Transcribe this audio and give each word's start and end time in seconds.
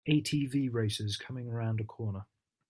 ATV 0.07 0.73
racers 0.73 1.15
coming 1.15 1.47
around 1.47 1.79
a 1.79 1.83
corner. 1.83 2.25